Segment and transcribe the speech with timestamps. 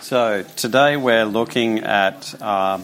[0.00, 2.80] So today we're looking at uh,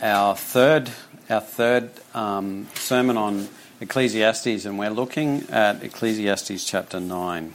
[0.00, 0.90] our third
[1.28, 3.48] our third um, sermon on
[3.80, 7.54] Ecclesiastes, and we're looking at Ecclesiastes chapter nine,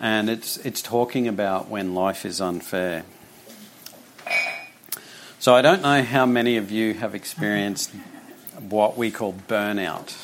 [0.00, 3.04] and it's it's talking about when life is unfair.
[5.38, 7.90] So I don't know how many of you have experienced
[8.68, 10.16] what we call burnout.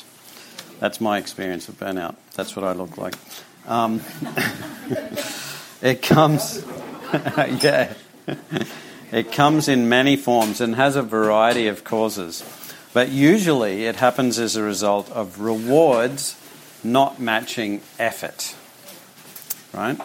[0.79, 2.15] That's my experience of burnout.
[2.33, 3.15] That's what I look like.
[3.67, 4.01] Um,
[5.85, 6.65] it comes,
[7.13, 7.93] yeah,
[9.11, 12.43] it comes in many forms and has a variety of causes.
[12.91, 16.35] But usually it happens as a result of rewards
[16.83, 18.55] not matching effort.
[19.73, 19.99] Right?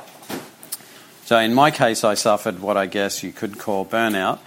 [1.25, 4.39] So in my case, I suffered what I guess you could call burnout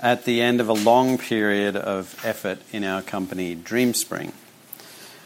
[0.00, 4.32] at the end of a long period of effort in our company, DreamSpring.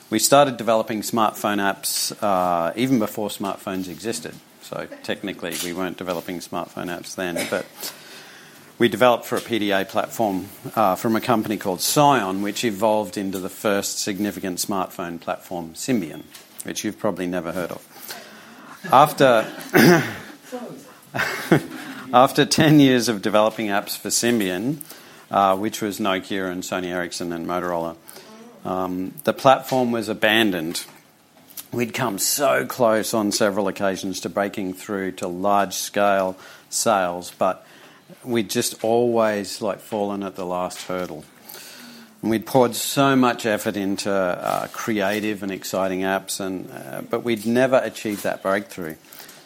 [0.09, 4.37] We started developing smartphone apps uh, even before smartphones existed.
[4.69, 7.65] So technically, we weren't developing smartphone apps then, but
[8.79, 13.39] we developed for a PDA platform uh, from a company called Psion, which evolved into
[13.39, 16.25] the first significant smartphone platform, Symbian,
[16.65, 17.83] which you've probably never heard of.
[18.93, 19.51] After
[22.13, 24.83] after 10 years of developing apps for Symbian,
[25.31, 27.97] uh, which was Nokia and Sony Ericsson and Motorola,
[28.67, 30.85] um, the platform was abandoned.
[31.71, 36.37] We'd come so close on several occasions to breaking through to large scale
[36.71, 37.67] sales, but
[38.25, 41.25] we'd just always like fallen at the last hurdle.
[42.23, 47.23] And we'd poured so much effort into uh, creative and exciting apps, and uh, but
[47.23, 48.97] we'd never achieved that breakthrough.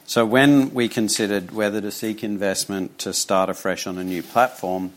[0.07, 4.93] So when we considered whether to seek investment to start afresh on a new platform,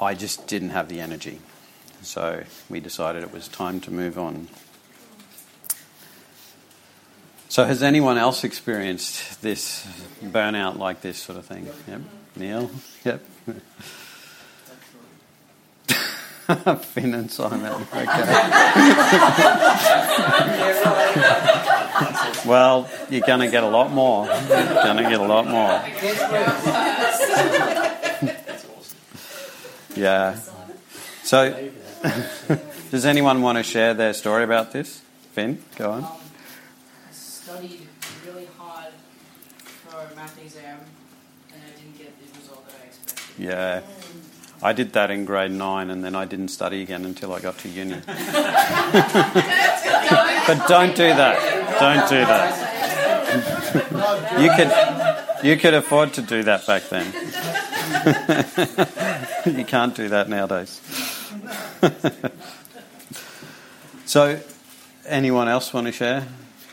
[0.00, 1.40] I just didn't have the energy.
[2.02, 4.48] So we decided it was time to move on.
[7.50, 9.88] So, has anyone else experienced this
[10.22, 11.66] burnout like this sort of thing?
[11.88, 12.00] Yep.
[12.36, 12.70] Neil?
[13.04, 13.24] Yep.
[16.82, 17.72] Finn and Simon.
[17.72, 18.04] Okay.
[22.46, 24.26] well, you're going to get a lot more.
[24.26, 25.82] You're going to get a lot more.
[29.96, 30.38] yeah.
[31.22, 31.70] So,
[32.90, 35.02] does anyone want to share their story about this?
[35.32, 36.06] Finn, go on.
[37.48, 37.80] I studied
[38.26, 38.92] really hard
[39.64, 40.80] for a math exam
[41.50, 43.42] and I didn't get the result that I expected.
[43.42, 43.80] Yeah.
[44.62, 47.56] I did that in grade nine and then I didn't study again until I got
[47.58, 47.94] to uni.
[48.06, 48.16] but
[50.68, 51.78] don't do that.
[51.80, 52.68] Don't do that.
[54.38, 54.70] you could
[55.46, 57.06] you could afford to do that back then.
[59.56, 60.82] you can't do that nowadays.
[64.04, 64.38] so
[65.06, 66.26] anyone else want to share?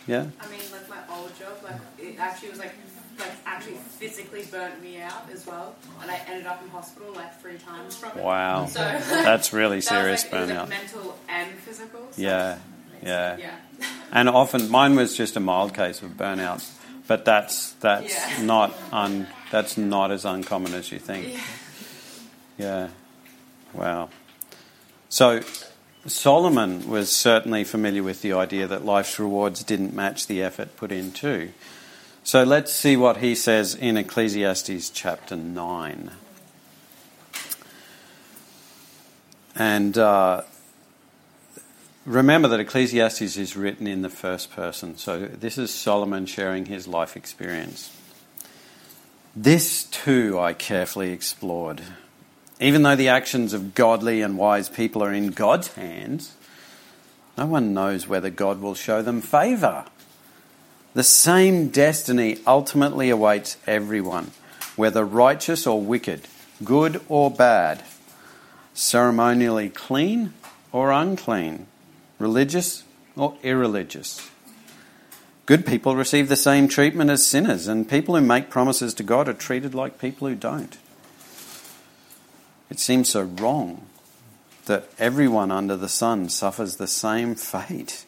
[0.08, 0.28] Yeah?
[0.40, 2.74] I mean, like my old job, like it actually was like,
[3.20, 7.40] like actually physically burnt me out as well, and I ended up in hospital like
[7.42, 8.24] three times from it.
[8.24, 8.66] Wow.
[8.68, 10.70] So That's really that was, serious like, it was, like, burnout.
[10.70, 12.08] mental and physical.
[12.12, 12.58] so- Yeah.
[13.04, 13.38] Yeah.
[13.38, 13.56] Yeah.
[14.12, 16.64] And often mine was just a mild case of burnout,
[17.08, 18.42] but that's that's Yeah.
[18.54, 21.34] not un, that's not as uncommon as you think.
[21.34, 21.42] Yeah.
[22.58, 22.88] Yeah.
[23.74, 24.10] Wow.
[25.10, 25.42] So
[26.08, 30.92] Solomon was certainly familiar with the idea that life's rewards didn't match the effort put
[30.92, 31.52] in too.
[32.26, 36.10] So let's see what he says in Ecclesiastes chapter 9.
[39.56, 40.42] And uh,
[42.04, 44.98] remember that Ecclesiastes is written in the first person.
[44.98, 47.96] So this is Solomon sharing his life experience.
[49.36, 51.84] This too I carefully explored.
[52.60, 56.34] Even though the actions of godly and wise people are in God's hands,
[57.38, 59.86] no one knows whether God will show them favour.
[60.96, 64.32] The same destiny ultimately awaits everyone,
[64.78, 66.22] whether righteous or wicked,
[66.64, 67.84] good or bad,
[68.74, 70.34] ceremonially clean
[70.72, 71.68] or unclean,
[72.18, 72.86] religious
[73.18, 74.32] or irreligious.
[75.46, 79.28] Good people receive the same treatment as sinners, and people who make promises to God
[79.28, 80.78] are treated like people who don't.
[82.70, 83.86] It seems so wrong
[84.66, 88.06] that everyone under the sun suffers the same fate.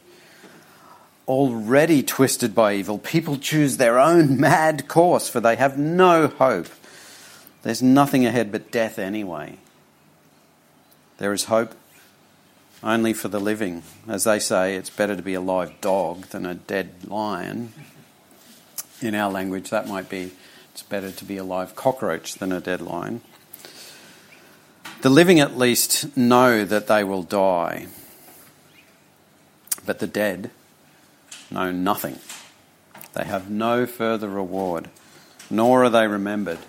[1.27, 6.67] Already twisted by evil, people choose their own mad course, for they have no hope.
[7.63, 9.57] There's nothing ahead but death anyway.
[11.17, 11.75] There is hope
[12.83, 13.83] only for the living.
[14.07, 17.73] As they say, it's better to be a live dog than a dead lion.
[19.01, 20.31] In our language, that might be
[20.71, 23.21] it's better to be a live cockroach than a dead lion.
[25.01, 27.87] The living at least know that they will die,
[29.85, 30.51] but the dead
[31.51, 32.19] know nothing.
[33.13, 34.89] They have no further reward.
[35.49, 36.59] nor are they remembered.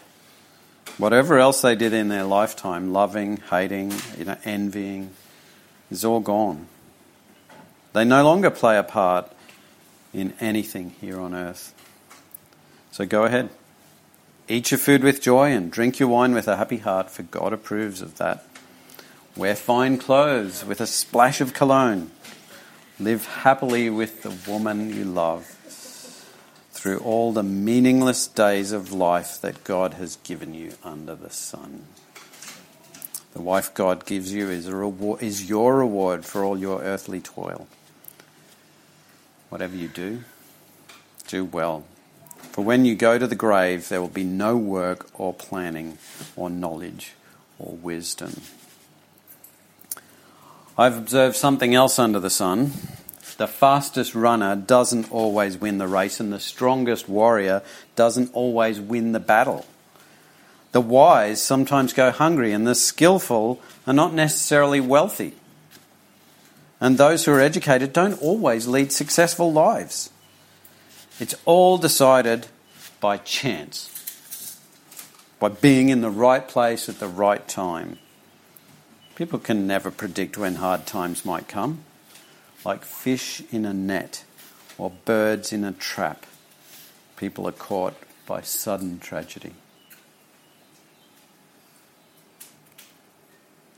[0.96, 5.10] Whatever else they did in their lifetime, loving, hating, you know, envying,
[5.90, 6.66] is all gone.
[7.92, 9.30] They no longer play a part
[10.12, 11.74] in anything here on earth.
[12.90, 13.50] So go ahead.
[14.48, 17.52] Eat your food with joy and drink your wine with a happy heart, for God
[17.52, 18.44] approves of that.
[19.36, 22.10] Wear fine clothes with a splash of cologne.
[23.00, 25.46] Live happily with the woman you love
[26.72, 31.84] through all the meaningless days of life that God has given you under the sun.
[33.34, 37.68] The wife God gives you is, reward, is your reward for all your earthly toil.
[39.48, 40.24] Whatever you do,
[41.28, 41.84] do well.
[42.50, 45.98] For when you go to the grave, there will be no work or planning
[46.34, 47.12] or knowledge
[47.60, 48.40] or wisdom.
[50.80, 52.70] I've observed something else under the sun.
[53.36, 57.62] The fastest runner doesn't always win the race, and the strongest warrior
[57.96, 59.66] doesn't always win the battle.
[60.70, 65.34] The wise sometimes go hungry, and the skillful are not necessarily wealthy.
[66.80, 70.10] And those who are educated don't always lead successful lives.
[71.18, 72.46] It's all decided
[73.00, 74.60] by chance,
[75.40, 77.98] by being in the right place at the right time.
[79.18, 81.80] People can never predict when hard times might come,
[82.64, 84.22] like fish in a net
[84.78, 86.24] or birds in a trap.
[87.16, 89.54] People are caught by sudden tragedy.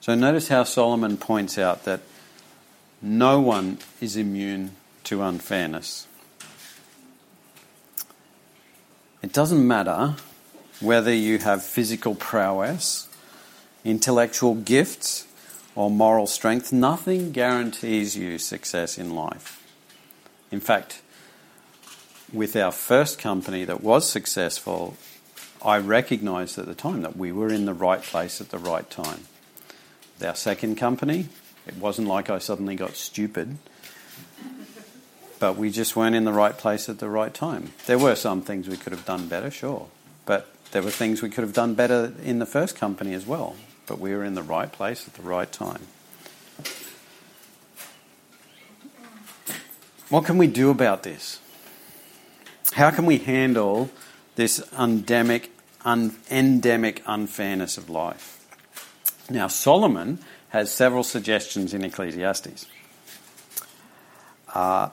[0.03, 2.03] So notice how Solomon points out that
[3.01, 4.73] no one is immune
[5.05, 6.07] to unfairness.
[9.23, 10.17] It doesn't matter
[10.81, 13.09] whether you have physical prowess,
[13.87, 15.27] intellectual gifts,
[15.81, 19.67] or moral strength, nothing guarantees you success in life.
[20.53, 21.01] In fact,
[22.35, 24.99] with our first company that was successful,
[25.65, 28.91] I recognized at the time that we were in the right place at the right
[28.91, 29.21] time.
[30.19, 31.29] With our second company,
[31.67, 33.57] it wasn't like I suddenly got stupid,
[35.39, 37.73] but we just weren't in the right place at the right time.
[37.87, 39.87] There were some things we could have done better, sure,
[40.27, 43.57] but there were things we could have done better in the first company as well
[43.91, 45.81] but we were in the right place at the right time.
[50.09, 51.41] What can we do about this?
[52.75, 53.91] How can we handle
[54.37, 55.51] this endemic,
[55.85, 58.47] un- endemic unfairness of life?
[59.29, 60.21] Now, Solomon
[60.51, 62.67] has several suggestions in Ecclesiastes.
[64.55, 64.91] Uh,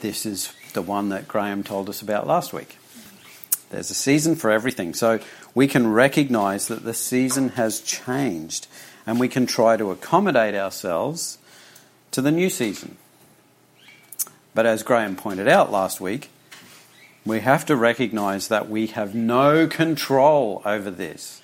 [0.00, 2.78] this is the one that Graham told us about last week.
[3.72, 4.92] There's a season for everything.
[4.92, 5.18] So
[5.54, 8.66] we can recognize that the season has changed
[9.06, 11.38] and we can try to accommodate ourselves
[12.10, 12.98] to the new season.
[14.54, 16.28] But as Graham pointed out last week,
[17.24, 21.40] we have to recognize that we have no control over this.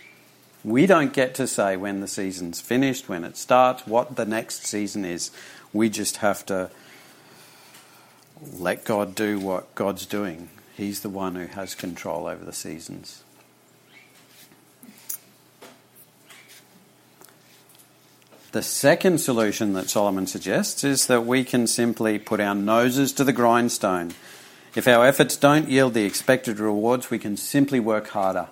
[0.63, 4.67] We don't get to say when the season's finished, when it starts, what the next
[4.67, 5.31] season is.
[5.73, 6.71] We just have to
[8.59, 13.25] let God do what God's doing He's the one who has control over the seasons.
[18.53, 23.25] The second solution that Solomon suggests is that we can simply put our noses to
[23.25, 24.15] the grindstone.
[24.77, 28.47] If our efforts don't yield the expected rewards, we can simply work harder.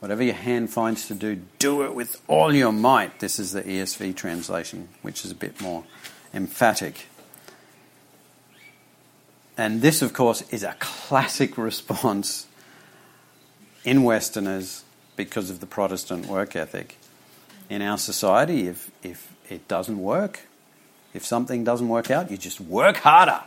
[0.00, 3.20] Whatever your hand finds to do, do it with all your might.
[3.20, 5.84] This is the ESV translation, which is a bit more
[6.32, 7.07] emphatic.
[9.58, 12.46] And this, of course, is a classic response
[13.84, 14.84] in Westerners
[15.16, 16.96] because of the Protestant work ethic.
[17.68, 20.40] In our society, if, if it doesn't work,
[21.12, 23.40] if something doesn't work out, you just work harder.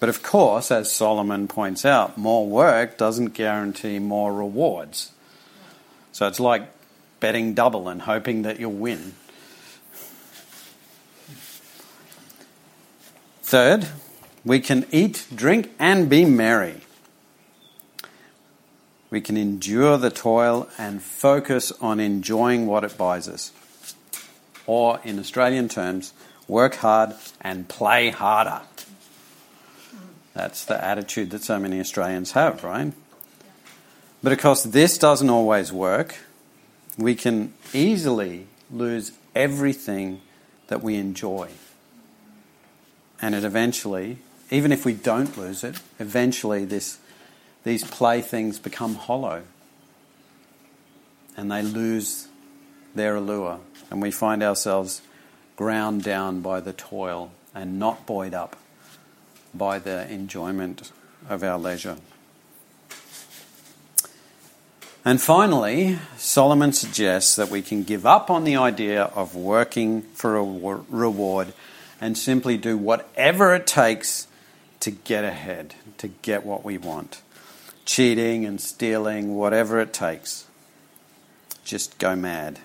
[0.00, 5.12] But of course, as Solomon points out, more work doesn't guarantee more rewards.
[6.12, 6.70] So it's like
[7.20, 9.14] betting double and hoping that you'll win.
[13.46, 13.86] Third,
[14.44, 16.80] we can eat, drink, and be merry.
[19.08, 23.52] We can endure the toil and focus on enjoying what it buys us.
[24.66, 26.12] Or, in Australian terms,
[26.48, 28.62] work hard and play harder.
[30.34, 32.92] That's the attitude that so many Australians have, right?
[34.24, 36.16] But of course, this doesn't always work.
[36.98, 40.20] We can easily lose everything
[40.66, 41.50] that we enjoy
[43.20, 44.18] and it eventually,
[44.50, 46.98] even if we don't lose it, eventually this,
[47.64, 49.42] these playthings become hollow
[51.36, 52.28] and they lose
[52.94, 55.02] their allure, and we find ourselves
[55.54, 58.56] ground down by the toil and not buoyed up
[59.54, 60.92] by the enjoyment
[61.28, 61.96] of our leisure.
[65.04, 70.36] And finally, Solomon suggests that we can give up on the idea of working for
[70.36, 71.52] a reward
[72.00, 74.28] and simply do whatever it takes
[74.80, 77.22] to get ahead, to get what we want.
[77.84, 80.46] Cheating and stealing, whatever it takes.
[81.64, 82.60] Just go mad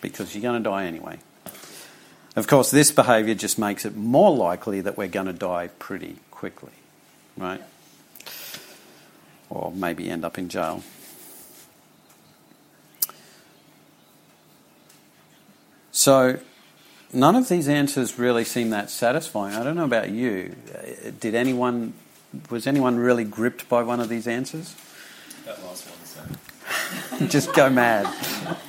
[0.00, 1.18] because you're going to die anyway.
[2.36, 6.16] Of course, this behaviour just makes it more likely that we're going to die pretty
[6.30, 6.72] quickly,
[7.36, 7.62] right?
[9.48, 10.82] Or maybe end up in jail.
[15.92, 16.40] So,
[17.14, 19.54] none of these answers really seem that satisfying.
[19.54, 20.54] I don't know about you.
[21.20, 21.94] Did anyone,
[22.50, 24.74] was anyone really gripped by one of these answers?
[25.44, 26.38] That last one,
[27.18, 27.26] so.
[27.26, 28.06] Just go mad.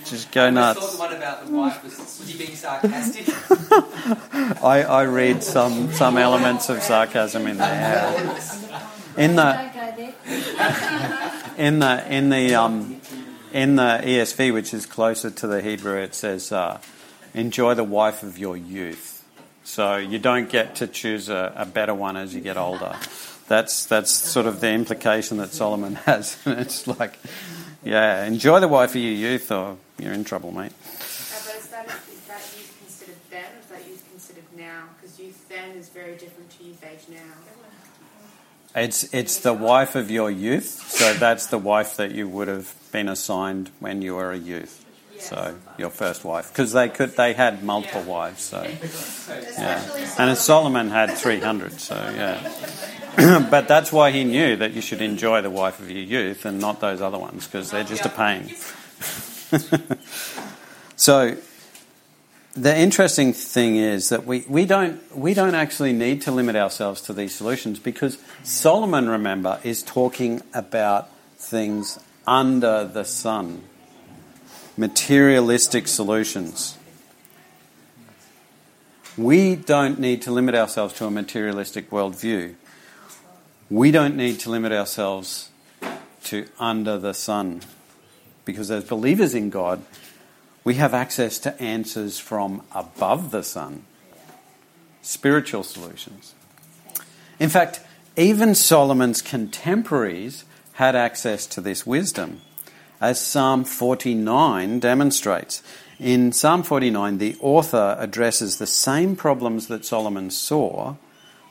[0.06, 0.78] Just go nuts.
[0.78, 3.28] I thought the one about the wife was, being sarcastic?
[4.64, 8.38] I, I read some, some elements of sarcasm in there.
[9.18, 9.72] In the
[11.58, 13.02] in the in the um,
[13.54, 16.52] in the ESV, which is closer to the Hebrew, it says.
[16.52, 16.80] Uh,
[17.36, 19.24] enjoy the wife of your youth.
[19.64, 22.96] So you don't get to choose a, a better one as you get older.
[23.48, 26.38] That's that's sort of the implication that Solomon has.
[26.46, 27.20] it's like,
[27.84, 30.72] yeah, enjoy the wife of your youth, or you're in trouble, mate.
[30.72, 34.84] Uh, but is that, is that youth considered then, or is that youth considered now?
[34.96, 38.82] Because youth then is very different to youth age now.
[38.82, 42.74] It's it's the wife of your youth, so that's the wife that you would have
[42.92, 44.85] been assigned when you were a youth.
[45.20, 48.42] So your first wife, because they could, they had multiple wives.
[48.44, 48.62] So
[49.58, 51.80] yeah, and Solomon had three hundred.
[51.80, 56.04] So yeah, but that's why he knew that you should enjoy the wife of your
[56.04, 58.54] youth and not those other ones because they're just a pain.
[60.96, 61.38] so
[62.56, 67.02] the interesting thing is that we, we don't we don't actually need to limit ourselves
[67.02, 73.64] to these solutions because Solomon, remember, is talking about things under the sun
[74.78, 76.78] materialistic solutions.
[79.18, 82.56] We don't need to limit ourselves to a materialistic worldview.
[83.70, 85.50] We don't need to limit ourselves
[86.26, 87.62] to under the sun.
[88.44, 89.82] Because as believers in God,
[90.64, 93.86] we have access to answers from above the sun,
[95.02, 96.34] spiritual solutions.
[97.40, 97.80] In fact,
[98.18, 102.42] even Solomon's contemporaries had access to this wisdom
[103.06, 105.62] as Psalm 49 demonstrates.
[106.00, 110.96] In Psalm 49, the author addresses the same problems that Solomon saw,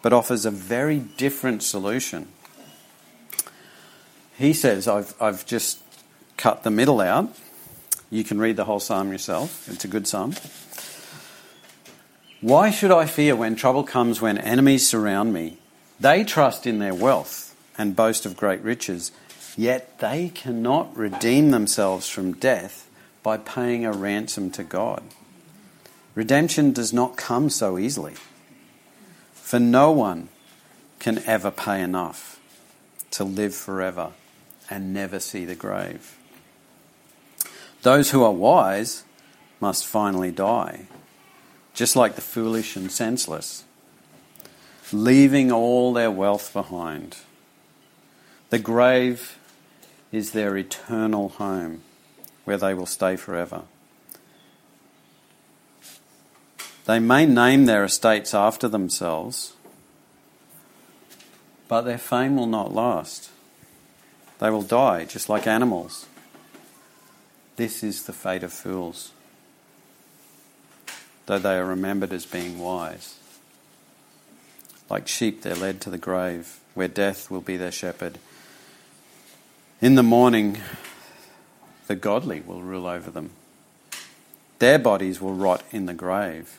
[0.03, 2.27] but offers a very different solution.
[4.37, 5.79] He says, I've, I've just
[6.37, 7.33] cut the middle out.
[8.11, 10.35] You can read the whole psalm yourself, it's a good psalm.
[12.41, 15.59] Why should I fear when trouble comes when enemies surround me?
[16.01, 19.13] They trust in their wealth and boast of great riches.
[19.57, 22.89] Yet they cannot redeem themselves from death
[23.23, 25.03] by paying a ransom to God.
[26.15, 28.15] Redemption does not come so easily,
[29.33, 30.29] for no one
[30.99, 32.41] can ever pay enough
[33.13, 34.13] to live forever
[34.71, 36.17] and never see the grave.
[37.83, 39.05] Those who are wise
[39.61, 40.87] must finally die,
[41.75, 43.65] just like the foolish and senseless,
[44.93, 47.17] leaving all their wealth behind.
[48.51, 49.39] The grave
[50.15, 51.83] is their eternal home
[52.45, 53.63] where they will stay forever.
[56.85, 59.55] They may name their estates after themselves,
[61.67, 63.31] but their fame will not last.
[64.39, 66.07] They will die just like animals.
[67.57, 69.13] This is the fate of fools,
[71.27, 73.19] though they are remembered as being wise.
[74.91, 78.19] Like sheep, they're led to the grave, where death will be their shepherd
[79.81, 80.59] in the morning,
[81.87, 83.31] the godly will rule over them.
[84.59, 86.59] Their bodies will rot in the grave,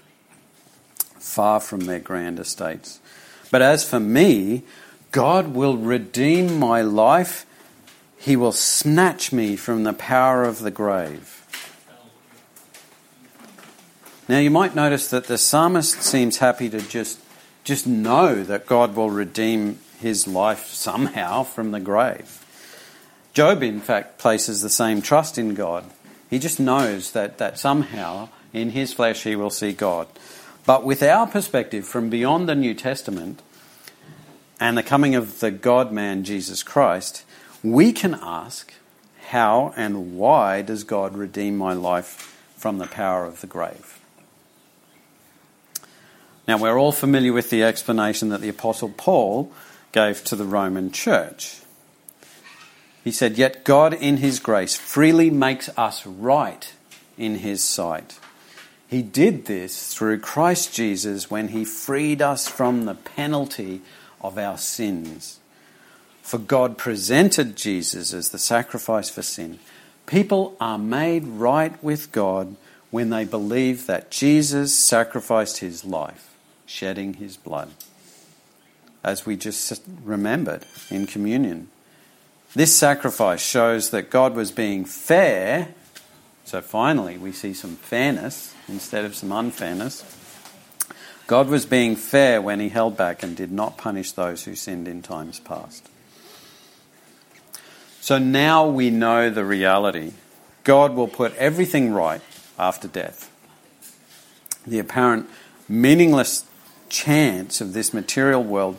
[1.19, 2.99] far from their grand estates.
[3.51, 4.63] But as for me,
[5.11, 7.45] God will redeem my life.
[8.17, 11.43] He will snatch me from the power of the grave.
[14.27, 17.19] Now you might notice that the psalmist seems happy to just
[17.63, 22.44] just know that God will redeem his life somehow from the grave.
[23.35, 25.83] Job, in fact, places the same trust in God.
[26.29, 30.07] He just knows that, that somehow in his flesh he will see God.
[30.65, 33.41] But with our perspective from beyond the New Testament
[34.57, 37.25] and the coming of the God man Jesus Christ,
[37.61, 38.73] we can ask,
[39.27, 43.99] how and why does God redeem my life from the power of the grave?
[46.47, 49.51] Now, we're all familiar with the explanation that the Apostle Paul
[49.91, 51.59] gave to the Roman church.
[53.05, 56.73] He said, Yet God, in His grace, freely makes us right
[57.19, 58.19] in His sight.
[58.87, 63.81] He did this through Christ Jesus when He freed us from the penalty
[64.21, 65.39] of our sins.
[66.23, 69.59] For God presented Jesus as the sacrifice for sin.
[70.07, 72.55] People are made right with God
[72.89, 76.33] when they believe that Jesus sacrificed His life,
[76.65, 77.69] shedding His blood,
[79.03, 81.69] as we just remembered in communion.
[82.55, 85.73] This sacrifice shows that God was being fair.
[86.45, 90.05] So finally, we see some fairness instead of some unfairness.
[91.27, 94.87] God was being fair when he held back and did not punish those who sinned
[94.87, 95.89] in times past.
[97.99, 100.13] So now we know the reality.
[100.63, 102.21] God will put everything right
[102.57, 103.29] after death.
[104.65, 105.27] The apparent
[105.67, 106.45] meaningless
[106.87, 108.77] chance of this material world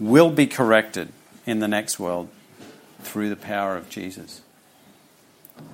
[0.00, 1.12] will be corrected
[1.44, 2.30] in the next world
[3.00, 4.42] through the power of Jesus.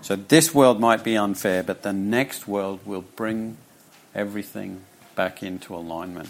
[0.03, 3.57] So this world might be unfair, but the next world will bring
[4.15, 4.83] everything
[5.15, 6.29] back into alignment.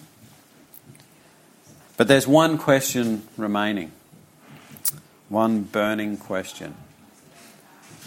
[1.97, 3.93] But there's one question remaining,
[5.29, 6.75] one burning question.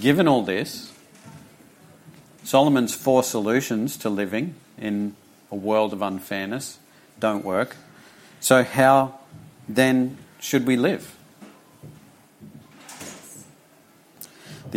[0.01, 0.93] Given all this,
[2.43, 5.15] Solomon's four solutions to living in
[5.51, 6.77] a world of unfairness
[7.19, 7.75] don't work.
[8.39, 9.19] So, how
[9.67, 11.16] then should we live?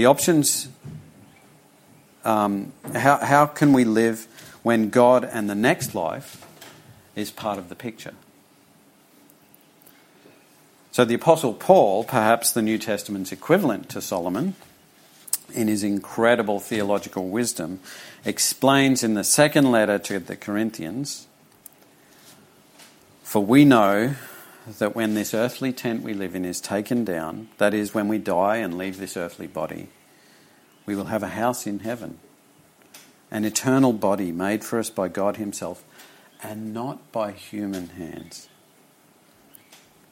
[0.01, 0.67] The options
[2.25, 4.27] um, how, how can we live
[4.63, 6.43] when God and the next life
[7.15, 8.15] is part of the picture?
[10.91, 14.55] So, the Apostle Paul, perhaps the New Testament's equivalent to Solomon,
[15.53, 17.79] in his incredible theological wisdom,
[18.25, 21.27] explains in the second letter to the Corinthians
[23.23, 24.15] For we know
[24.79, 28.19] that when this earthly tent we live in is taken down, that is, when we
[28.19, 29.89] die and leave this earthly body,
[30.87, 32.19] we will have a house in heaven,
[33.31, 35.85] an eternal body made for us by God Himself,
[36.43, 38.49] and not by human hands.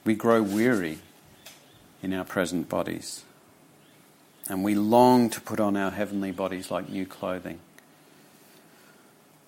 [0.04, 0.98] We grow weary
[2.02, 3.24] in our present bodies,
[4.48, 7.60] and we long to put on our heavenly bodies like new clothing.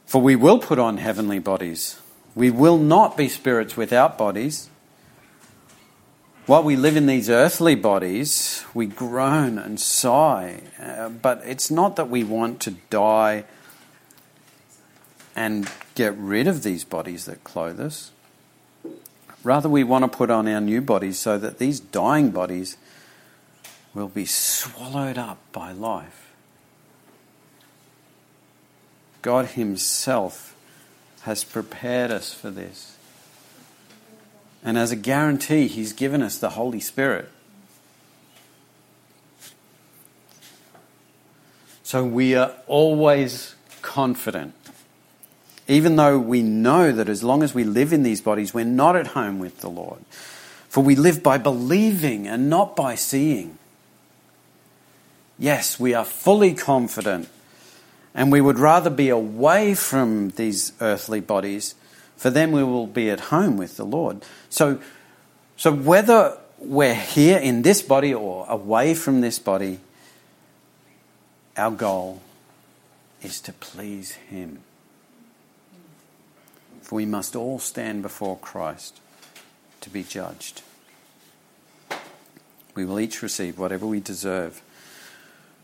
[0.06, 2.00] For we will put on heavenly bodies.
[2.34, 4.69] We will not be spirits without bodies
[6.46, 11.96] while we live in these earthly bodies, we groan and sigh, uh, but it's not
[11.96, 13.44] that we want to die
[15.36, 18.10] and get rid of these bodies that clothe us.
[19.42, 22.76] Rather, we want to put on our new bodies so that these dying bodies
[23.94, 26.32] will be swallowed up by life.
[29.22, 30.56] God Himself
[31.22, 32.96] has prepared us for this.
[34.62, 37.30] And as a guarantee, He's given us the Holy Spirit.
[41.82, 44.54] So we are always confident.
[45.66, 48.96] Even though we know that as long as we live in these bodies, we're not
[48.96, 50.04] at home with the Lord.
[50.68, 53.58] For we live by believing and not by seeing.
[55.38, 57.28] Yes, we are fully confident,
[58.14, 61.74] and we would rather be away from these earthly bodies
[62.20, 64.22] for then we will be at home with the Lord.
[64.50, 64.78] So,
[65.56, 69.80] so whether we're here in this body or away from this body,
[71.56, 72.20] our goal
[73.22, 74.58] is to please Him.
[76.82, 79.00] For we must all stand before Christ
[79.80, 80.60] to be judged.
[82.74, 84.60] We will each receive whatever we deserve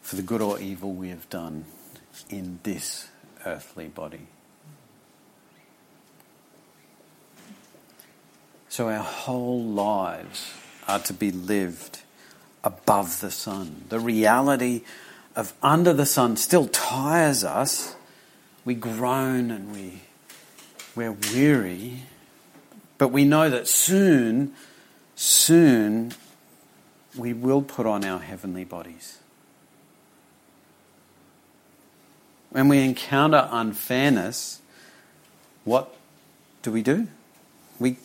[0.01, 1.67] for the good or evil we have done
[2.31, 3.09] in this
[3.45, 4.29] earthly body.
[8.77, 10.53] So our whole lives
[10.87, 12.01] are to be lived
[12.63, 13.87] above the sun.
[13.89, 14.83] The reality
[15.35, 17.97] of under the sun still tires us.
[18.67, 20.03] We groan and we,
[20.95, 22.03] we're weary.
[22.99, 24.53] But we know that soon,
[25.15, 26.13] soon,
[27.17, 29.21] we will put on our heavenly bodies.
[32.51, 34.61] When we encounter unfairness,
[35.65, 35.97] what
[36.61, 37.09] do we do?
[37.79, 37.97] We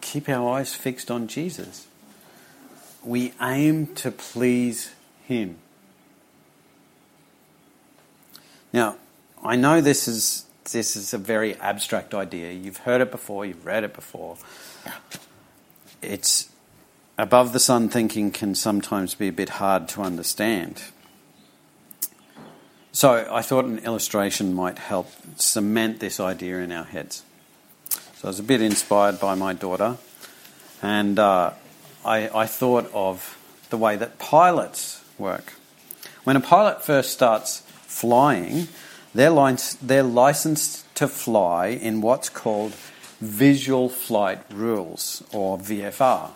[0.00, 1.86] keep our eyes fixed on Jesus.
[3.04, 4.92] We aim to please
[5.24, 5.56] Him.
[8.72, 8.96] Now,
[9.42, 12.52] I know this is this is a very abstract idea.
[12.52, 14.36] You've heard it before, you've read it before.
[16.02, 16.48] It's
[17.18, 20.82] above the sun thinking can sometimes be a bit hard to understand.
[22.92, 27.22] So I thought an illustration might help cement this idea in our heads.
[28.20, 29.96] So I was a bit inspired by my daughter,
[30.82, 31.52] and uh,
[32.04, 33.38] I, I thought of
[33.70, 35.54] the way that pilots work.
[36.24, 38.68] When a pilot first starts flying,
[39.14, 42.74] they're, they're licensed to fly in what's called
[43.22, 46.28] visual flight rules, or VFR.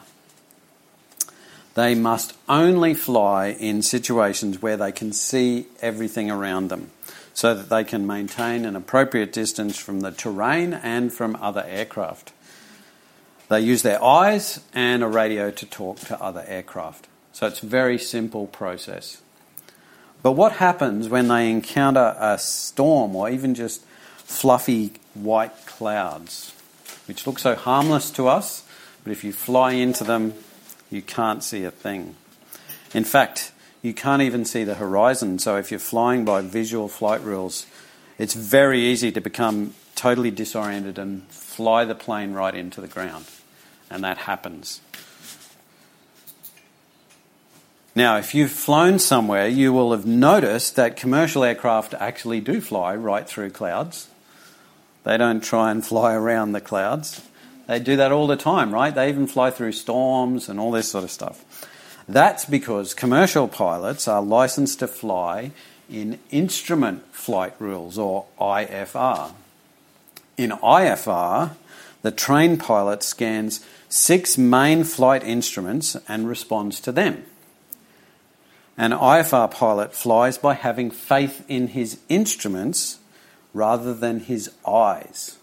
[1.74, 6.92] They must only fly in situations where they can see everything around them
[7.34, 12.32] so that they can maintain an appropriate distance from the terrain and from other aircraft.
[13.48, 17.08] They use their eyes and a radio to talk to other aircraft.
[17.32, 19.20] So it's a very simple process.
[20.22, 23.84] But what happens when they encounter a storm or even just
[24.16, 26.54] fluffy white clouds,
[27.06, 28.64] which look so harmless to us,
[29.02, 30.32] but if you fly into them,
[30.90, 32.14] you can't see a thing.
[32.94, 33.52] In fact,
[33.84, 35.38] you can't even see the horizon.
[35.38, 37.66] So if you're flying by visual flight rules,
[38.16, 43.26] it's very easy to become totally disoriented and fly the plane right into the ground.
[43.90, 44.80] And that happens.
[47.94, 52.96] Now, if you've flown somewhere, you will have noticed that commercial aircraft actually do fly
[52.96, 54.08] right through clouds.
[55.04, 57.20] They don't try and fly around the clouds.
[57.66, 58.94] They do that all the time, right?
[58.94, 61.44] They even fly through storms and all this sort of stuff.
[62.08, 65.52] That's because commercial pilots are licensed to fly
[65.88, 69.32] in instrument flight rules or IFR.
[70.36, 71.52] In IFR,
[72.02, 77.24] the trained pilot scans six main flight instruments and responds to them.
[78.76, 82.98] An IFR pilot flies by having faith in his instruments
[83.54, 85.38] rather than his eyes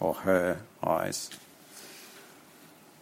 [0.00, 1.30] or her eyes.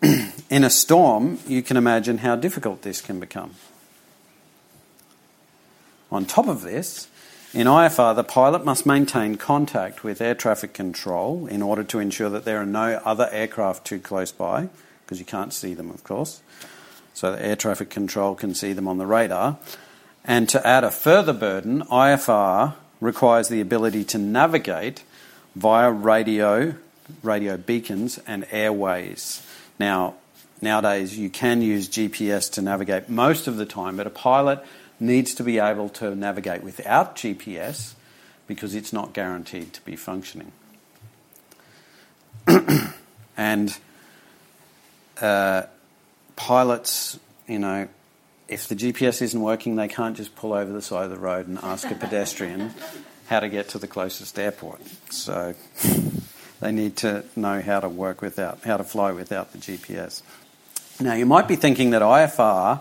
[0.53, 3.55] in a storm, you can imagine how difficult this can become.
[6.11, 7.09] On top of this,
[7.55, 12.29] in IFR, the pilot must maintain contact with air traffic control in order to ensure
[12.29, 14.69] that there are no other aircraft too close by,
[15.03, 16.43] because you can't see them, of course.
[17.15, 19.57] So the air traffic control can see them on the radar.
[20.23, 25.03] And to add a further burden, IFR requires the ability to navigate
[25.57, 26.75] via radio,
[27.23, 29.47] radio beacons, and airways.
[29.79, 30.17] Now,
[30.62, 34.64] nowadays you can use GPS to navigate most of the time, but a pilot
[35.01, 37.94] needs to be able to navigate without GPS
[38.46, 40.53] because it's not guaranteed to be functioning.
[43.37, 43.79] and
[45.20, 45.62] uh,
[46.37, 47.88] pilots, you know,
[48.48, 51.48] if the GPS isn't working, they can't just pull over the side of the road
[51.48, 52.72] and ask a pedestrian
[53.29, 54.81] how to get to the closest airport.
[55.11, 55.55] So
[56.61, 60.22] they need to know how to work without, how to fly without the GPS.
[61.03, 62.81] Now, you might be thinking that IFR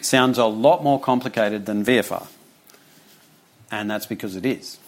[0.00, 2.26] sounds a lot more complicated than VFR,
[3.70, 4.78] and that's because it is.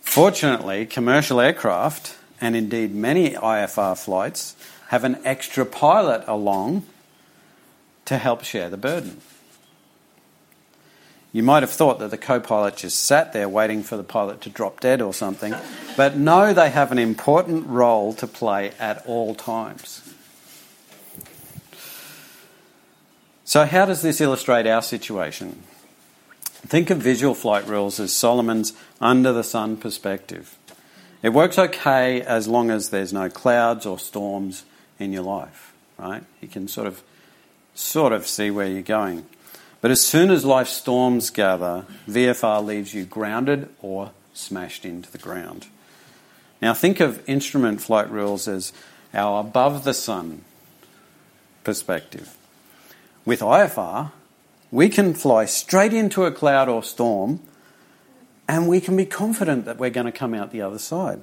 [0.00, 4.56] Fortunately, commercial aircraft, and indeed many IFR flights,
[4.88, 6.84] have an extra pilot along
[8.06, 9.20] to help share the burden.
[11.32, 14.40] You might have thought that the co pilot just sat there waiting for the pilot
[14.40, 15.54] to drop dead or something,
[15.96, 20.00] but no, they have an important role to play at all times.
[23.44, 25.62] So, how does this illustrate our situation?
[26.44, 30.56] Think of visual flight rules as Solomon's under the sun perspective.
[31.22, 34.64] It works okay as long as there's no clouds or storms
[34.98, 36.22] in your life, right?
[36.40, 37.02] You can sort of
[37.74, 39.26] sort of see where you're going.
[39.82, 45.18] But as soon as life storms gather, VFR leaves you grounded or smashed into the
[45.18, 45.66] ground.
[46.62, 48.72] Now, think of instrument flight rules as
[49.12, 50.42] our above the sun
[51.62, 52.34] perspective.
[53.24, 54.12] With IFR,
[54.70, 57.40] we can fly straight into a cloud or storm
[58.46, 61.20] and we can be confident that we're going to come out the other side.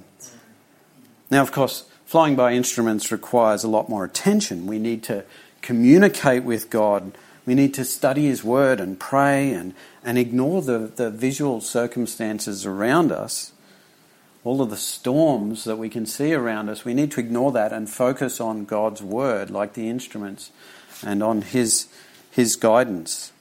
[1.30, 4.66] Now, of course, flying by instruments requires a lot more attention.
[4.66, 5.24] We need to
[5.62, 7.12] communicate with God
[7.46, 12.66] we need to study His Word and pray and, and ignore the, the visual circumstances
[12.66, 13.52] around us,
[14.44, 16.84] all of the storms that we can see around us.
[16.84, 20.52] We need to ignore that and focus on God's Word, like the instruments,
[21.06, 21.88] and on His,
[22.32, 23.32] His guidance.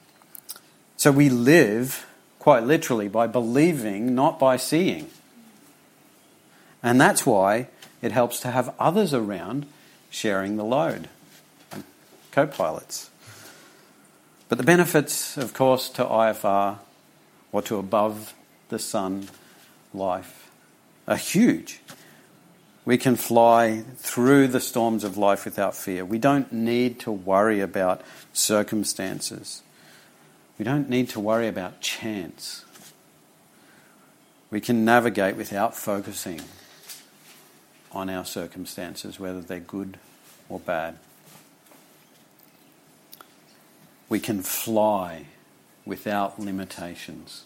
[0.96, 2.06] So we live,
[2.38, 5.08] quite literally, by believing, not by seeing.
[6.82, 7.68] And that's why
[8.02, 9.66] it helps to have others around
[10.10, 11.08] sharing the load,
[12.30, 13.10] co pilots.
[14.50, 16.78] But the benefits, of course, to IFR
[17.52, 18.34] or to above
[18.68, 19.28] the sun
[19.94, 20.39] life
[21.10, 21.80] are huge.
[22.86, 26.04] We can fly through the storms of life without fear.
[26.04, 28.00] We don't need to worry about
[28.32, 29.62] circumstances.
[30.58, 32.64] We don't need to worry about chance.
[34.50, 36.40] We can navigate without focusing
[37.92, 39.98] on our circumstances, whether they're good
[40.48, 40.96] or bad.
[44.08, 45.26] We can fly
[45.84, 47.44] without limitations.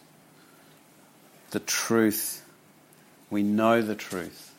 [1.51, 2.44] The truth,
[3.35, 4.55] we know the truth,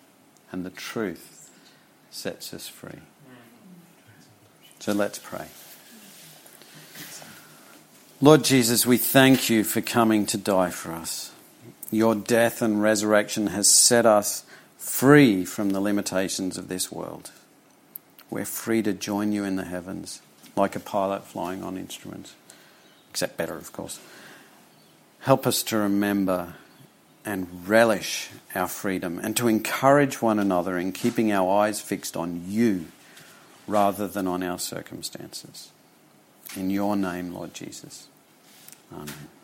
[0.51, 1.49] and the truth
[2.11, 2.99] sets us free.
[4.79, 5.47] So let's pray.
[8.19, 11.31] Lord Jesus, we thank you for coming to die for us.
[11.89, 14.43] Your death and resurrection has set us
[14.77, 17.31] free from the limitations of this world.
[18.29, 20.21] We're free to join you in the heavens,
[20.57, 22.35] like a pilot flying on instruments,
[23.09, 24.01] except better, of course.
[25.21, 26.55] Help us to remember
[27.25, 32.43] and relish our freedom and to encourage one another in keeping our eyes fixed on
[32.47, 32.85] you
[33.67, 35.71] rather than on our circumstances.
[36.55, 38.07] In your name, Lord Jesus.
[38.93, 39.34] Amen.